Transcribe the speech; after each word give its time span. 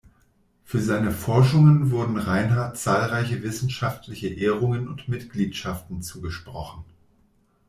Für 0.65 0.79
seine 0.81 1.11
Forschungen 1.11 1.91
wurden 1.91 2.17
Reinhard 2.17 2.75
zahlreiche 2.75 3.43
wissenschaftliche 3.43 4.29
Ehrungen 4.29 4.87
und 4.87 5.07
Mitgliedschaften 5.07 6.01
zugesprochen. 6.01 6.83